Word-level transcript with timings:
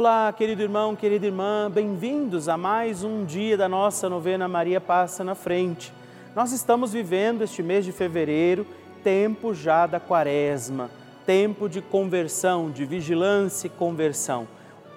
Olá, 0.00 0.32
querido 0.32 0.62
irmão, 0.62 0.94
querida 0.94 1.26
irmã, 1.26 1.68
bem-vindos 1.68 2.48
a 2.48 2.56
mais 2.56 3.02
um 3.02 3.24
dia 3.24 3.56
da 3.56 3.68
nossa 3.68 4.08
novena 4.08 4.46
Maria 4.46 4.80
Passa 4.80 5.24
na 5.24 5.34
Frente. 5.34 5.92
Nós 6.36 6.52
estamos 6.52 6.92
vivendo 6.92 7.42
este 7.42 7.64
mês 7.64 7.84
de 7.84 7.90
fevereiro, 7.90 8.64
tempo 9.02 9.52
já 9.52 9.88
da 9.88 9.98
quaresma, 9.98 10.88
tempo 11.26 11.68
de 11.68 11.82
conversão, 11.82 12.70
de 12.70 12.84
vigilância 12.84 13.66
e 13.66 13.70
conversão. 13.70 14.46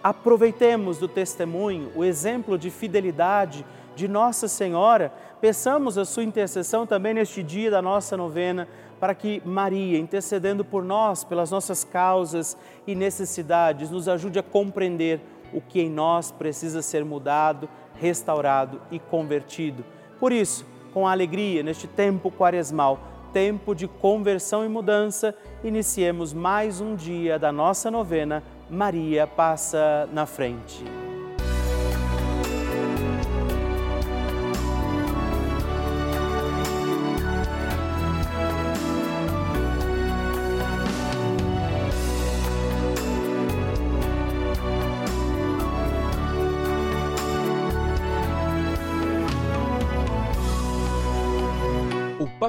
Aproveitemos 0.00 0.98
do 0.98 1.08
testemunho, 1.08 1.90
o 1.96 2.04
exemplo 2.04 2.56
de 2.56 2.70
fidelidade 2.70 3.66
de 3.96 4.06
Nossa 4.06 4.46
Senhora, 4.46 5.12
peçamos 5.40 5.98
a 5.98 6.04
sua 6.04 6.22
intercessão 6.22 6.86
também 6.86 7.14
neste 7.14 7.42
dia 7.42 7.68
da 7.68 7.82
nossa 7.82 8.16
novena, 8.16 8.68
para 9.04 9.14
que 9.14 9.42
Maria, 9.44 9.98
intercedendo 9.98 10.64
por 10.64 10.82
nós, 10.82 11.24
pelas 11.24 11.50
nossas 11.50 11.84
causas 11.84 12.56
e 12.86 12.94
necessidades, 12.94 13.90
nos 13.90 14.08
ajude 14.08 14.38
a 14.38 14.42
compreender 14.42 15.20
o 15.52 15.60
que 15.60 15.78
em 15.82 15.90
nós 15.90 16.30
precisa 16.30 16.80
ser 16.80 17.04
mudado, 17.04 17.68
restaurado 17.96 18.80
e 18.90 18.98
convertido. 18.98 19.84
Por 20.18 20.32
isso, 20.32 20.64
com 20.94 21.06
alegria, 21.06 21.62
neste 21.62 21.86
tempo 21.86 22.30
quaresmal, 22.30 22.98
tempo 23.30 23.74
de 23.74 23.86
conversão 23.86 24.64
e 24.64 24.70
mudança, 24.70 25.34
iniciemos 25.62 26.32
mais 26.32 26.80
um 26.80 26.96
dia 26.96 27.38
da 27.38 27.52
nossa 27.52 27.90
novena. 27.90 28.42
Maria 28.70 29.26
passa 29.26 30.08
na 30.14 30.24
frente. 30.24 30.82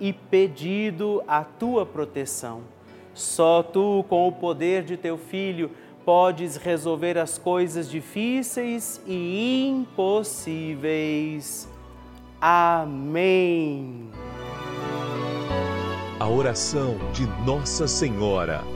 e 0.00 0.12
pedido 0.12 1.22
a 1.26 1.42
tua 1.44 1.86
proteção. 1.86 2.62
Só 3.14 3.62
tu, 3.62 4.04
com 4.08 4.28
o 4.28 4.32
poder 4.32 4.82
de 4.84 4.96
teu 4.96 5.16
filho, 5.16 5.70
podes 6.04 6.56
resolver 6.56 7.16
as 7.18 7.38
coisas 7.38 7.90
difíceis 7.90 9.00
e 9.06 9.66
impossíveis. 9.66 10.86
Amém. 12.40 14.10
A 16.20 16.28
oração 16.28 16.96
de 17.12 17.26
Nossa 17.44 17.88
Senhora. 17.88 18.75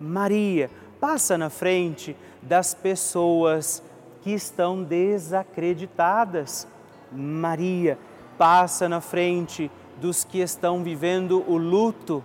Maria, 0.00 0.70
passa 0.98 1.36
na 1.36 1.50
frente 1.50 2.16
das 2.40 2.72
pessoas 2.72 3.82
que 4.22 4.32
estão 4.32 4.82
desacreditadas. 4.82 6.66
Maria, 7.12 7.98
passa 8.38 8.88
na 8.88 9.02
frente 9.02 9.70
dos 10.00 10.24
que 10.24 10.38
estão 10.38 10.82
vivendo 10.82 11.44
o 11.46 11.58
luto. 11.58 12.24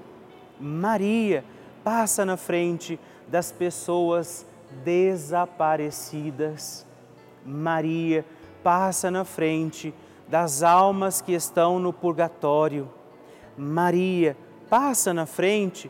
Maria, 0.59 1.45
passa 1.83 2.25
na 2.25 2.37
frente 2.37 2.99
das 3.27 3.51
pessoas 3.51 4.45
desaparecidas. 4.83 6.85
Maria 7.45 8.25
passa 8.63 9.11
na 9.11 9.25
frente 9.25 9.93
das 10.27 10.63
almas 10.63 11.21
que 11.21 11.33
estão 11.33 11.79
no 11.79 11.93
purgatório. 11.93 12.89
Maria 13.57 14.35
passa 14.69 15.13
na 15.13 15.25
frente 15.25 15.89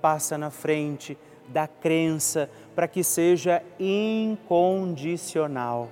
passa 0.00 0.38
na 0.38 0.50
frente 0.50 1.18
da 1.48 1.66
crença 1.66 2.48
para 2.74 2.88
que 2.88 3.04
seja 3.04 3.62
incondicional. 3.78 5.90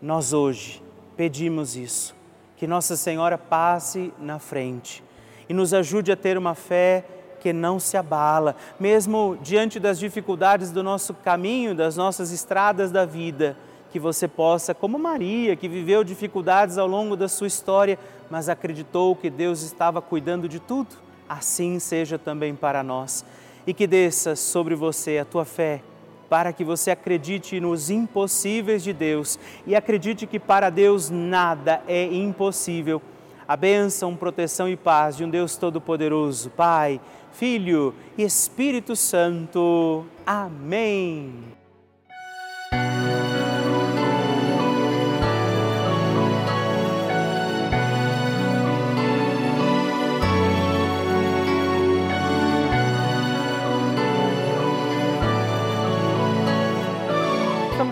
Nós 0.00 0.32
hoje 0.32 0.80
pedimos 1.16 1.76
isso, 1.76 2.14
que 2.56 2.66
Nossa 2.66 2.96
Senhora 2.96 3.36
passe 3.36 4.12
na 4.18 4.38
frente 4.38 5.04
e 5.48 5.54
nos 5.54 5.74
ajude 5.74 6.12
a 6.12 6.16
ter 6.16 6.38
uma 6.38 6.54
fé 6.54 7.04
que 7.40 7.52
não 7.52 7.80
se 7.80 7.96
abala, 7.96 8.54
mesmo 8.78 9.36
diante 9.42 9.80
das 9.80 9.98
dificuldades 9.98 10.70
do 10.70 10.82
nosso 10.82 11.14
caminho, 11.14 11.74
das 11.74 11.96
nossas 11.96 12.30
estradas 12.30 12.92
da 12.92 13.06
vida, 13.06 13.56
que 13.90 13.98
você 13.98 14.28
possa, 14.28 14.74
como 14.74 14.98
Maria, 14.98 15.56
que 15.56 15.68
viveu 15.68 16.04
dificuldades 16.04 16.78
ao 16.78 16.86
longo 16.86 17.16
da 17.16 17.28
sua 17.28 17.46
história, 17.46 17.98
mas 18.30 18.48
acreditou 18.48 19.16
que 19.16 19.28
Deus 19.28 19.62
estava 19.62 20.00
cuidando 20.00 20.48
de 20.48 20.60
tudo, 20.60 20.96
assim 21.30 21.78
seja 21.78 22.18
também 22.18 22.56
para 22.56 22.82
nós. 22.82 23.24
E 23.64 23.72
que 23.72 23.86
desça 23.86 24.34
sobre 24.34 24.74
você 24.74 25.18
a 25.18 25.24
tua 25.24 25.44
fé, 25.44 25.80
para 26.28 26.52
que 26.52 26.64
você 26.64 26.90
acredite 26.90 27.60
nos 27.60 27.88
impossíveis 27.88 28.82
de 28.82 28.92
Deus 28.92 29.38
e 29.64 29.76
acredite 29.76 30.26
que 30.26 30.40
para 30.40 30.70
Deus 30.70 31.08
nada 31.08 31.82
é 31.86 32.04
impossível. 32.04 33.00
A 33.46 33.56
bênção, 33.56 34.16
proteção 34.16 34.68
e 34.68 34.76
paz 34.76 35.16
de 35.16 35.24
um 35.24 35.30
Deus 35.30 35.56
Todo-Poderoso, 35.56 36.50
Pai, 36.50 37.00
Filho 37.32 37.94
e 38.18 38.22
Espírito 38.22 38.96
Santo. 38.96 40.04
Amém. 40.26 41.59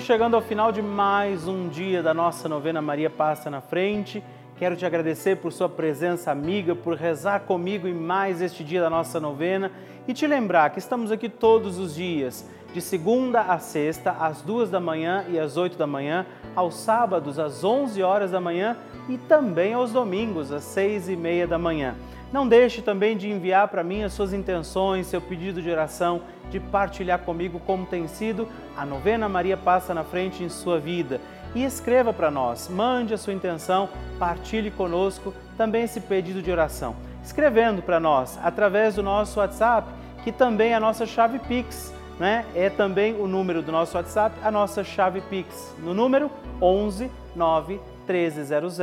Chegando 0.09 0.37
ao 0.37 0.41
final 0.41 0.73
de 0.73 0.81
mais 0.81 1.47
um 1.47 1.69
dia 1.69 2.03
da 2.03 2.15
nossa 2.15 2.49
novena 2.49 2.81
Maria 2.81 3.11
Passa 3.11 3.51
na 3.51 3.61
Frente. 3.61 4.25
Quero 4.57 4.75
te 4.75 4.87
agradecer 4.87 5.37
por 5.37 5.53
sua 5.53 5.69
presença 5.69 6.31
amiga, 6.31 6.75
por 6.75 6.97
rezar 6.97 7.41
comigo 7.41 7.87
em 7.87 7.93
mais 7.93 8.41
este 8.41 8.65
dia 8.65 8.81
da 8.81 8.89
nossa 8.89 9.21
novena 9.21 9.71
e 10.07 10.15
te 10.15 10.27
lembrar 10.27 10.71
que 10.71 10.79
estamos 10.79 11.13
aqui 11.13 11.29
todos 11.29 11.79
os 11.79 11.95
dias, 11.95 12.49
de 12.73 12.81
segunda 12.81 13.43
a 13.43 13.59
sexta, 13.59 14.13
às 14.13 14.41
duas 14.41 14.71
da 14.71 14.81
manhã 14.81 15.27
e 15.29 15.39
às 15.39 15.59
oito 15.59 15.77
da 15.77 15.87
manhã, 15.87 16.25
aos 16.57 16.77
sábados 16.77 17.39
às 17.39 17.63
onze 17.63 18.03
horas 18.03 18.31
da 18.31 18.41
manhã 18.41 18.79
e 19.11 19.19
também 19.19 19.75
aos 19.75 19.93
domingos 19.93 20.51
às 20.51 20.65
seis 20.65 21.07
e 21.11 21.17
meia 21.17 21.47
da 21.47 21.59
manhã. 21.59 21.95
Não 22.33 22.47
deixe 22.47 22.83
também 22.83 23.17
de 23.17 23.31
enviar 23.31 23.69
para 23.69 23.83
mim 23.83 24.03
as 24.03 24.13
suas 24.13 24.35
intenções, 24.35 25.07
seu 25.07 25.21
pedido 25.21 25.63
de 25.63 25.71
oração, 25.71 26.23
de 26.51 26.61
partilhar 26.61 27.21
comigo 27.21 27.61
como 27.61 27.87
tem 27.87 28.07
sido 28.07 28.47
a 28.77 28.85
novena 28.85 29.29
Maria 29.29 29.57
Passa 29.57 29.95
na 29.95 30.05
Frente 30.05 30.45
em 30.45 30.49
sua 30.49 30.79
vida 30.79 31.21
e 31.55 31.65
escreva 31.65 32.13
para 32.13 32.31
nós. 32.31 32.69
Mande 32.69 33.15
a 33.15 33.19
sua 33.19 33.33
intenção, 33.33 33.89
partilhe 34.19 34.71
conosco 34.71 35.33
também 35.57 35.85
esse 35.85 36.01
pedido 36.01 36.43
de 36.43 36.51
oração. 36.51 36.95
Escrevendo 37.25 37.83
para 37.83 37.99
nós 37.99 38.39
através 38.43 38.95
do 38.95 39.03
nosso 39.03 39.41
WhatsApp, 39.41 39.91
que 40.23 40.31
também 40.31 40.73
é 40.73 40.75
a 40.75 40.81
nossa 40.81 41.07
chave 41.07 41.39
Pix, 41.39 41.95
né? 42.19 42.45
É 42.55 42.69
também 42.69 43.15
o 43.19 43.27
número 43.27 43.63
do 43.63 43.73
nosso 43.73 43.97
WhatsApp, 43.97 44.37
a 44.43 44.51
nossa 44.51 44.85
chave 44.85 45.21
Pix, 45.23 45.75
no 45.79 45.95
número 45.95 46.31
11 46.61 47.11
9 47.35 47.81
1300 48.07 48.79